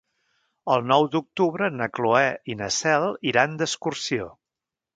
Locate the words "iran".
3.35-3.57